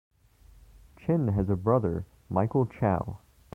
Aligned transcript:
Chin 0.97 1.27
has 1.27 1.47
a 1.51 1.55
brother, 1.55 2.07
Michael 2.27 2.65
Chow. 2.65 3.19